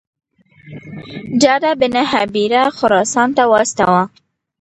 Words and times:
جعده 1.41 1.71
بن 1.79 1.93
هبیره 2.11 2.63
خراسان 2.77 3.29
ته 3.37 3.43
واستاوه. 3.51 4.03